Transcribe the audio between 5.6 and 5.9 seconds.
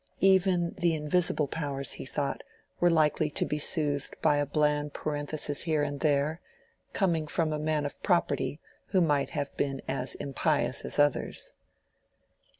here